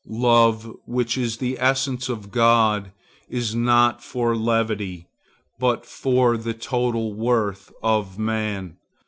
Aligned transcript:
Love, 0.07 0.75
which 0.87 1.15
is 1.15 1.37
the 1.37 1.59
essence 1.59 2.09
of 2.09 2.31
God, 2.31 2.91
is 3.29 3.53
not 3.53 4.03
for 4.03 4.35
levity, 4.35 5.05
but 5.59 5.85
for 5.85 6.37
the 6.37 6.55
total 6.55 7.13
worth 7.13 7.71
of 7.83 8.17
man. 8.17 8.77